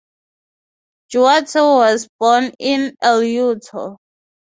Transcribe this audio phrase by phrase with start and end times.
[1.11, 3.97] Duarte was born in El Yuto.